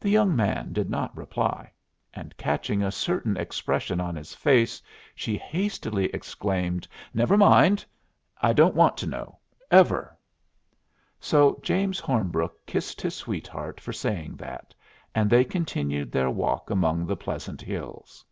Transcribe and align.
The 0.00 0.10
young 0.10 0.34
man 0.34 0.72
did 0.72 0.90
not 0.90 1.16
reply, 1.16 1.70
and 2.12 2.36
catching 2.36 2.82
a 2.82 2.90
certain 2.90 3.36
expression 3.36 4.00
on 4.00 4.16
his 4.16 4.34
face, 4.34 4.82
she 5.14 5.38
hastily 5.38 6.06
exclaimed: 6.06 6.88
"Never 7.14 7.36
mind! 7.36 7.84
I 8.40 8.52
don't 8.52 8.74
want 8.74 8.96
to 8.96 9.06
know 9.06 9.38
ever!" 9.70 10.18
So 11.20 11.60
James 11.62 12.00
Hornbrook 12.00 12.66
kissed 12.66 13.00
his 13.00 13.14
sweetheart 13.14 13.80
for 13.80 13.92
saying 13.92 14.34
that, 14.38 14.74
and 15.14 15.30
they 15.30 15.44
continued 15.44 16.10
their 16.10 16.28
walk 16.28 16.68
among 16.68 17.06
the 17.06 17.16
pleasant 17.16 17.60
hills. 17.62 18.24